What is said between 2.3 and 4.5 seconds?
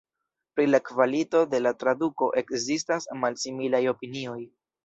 ekzistas malsimilaj opinioj.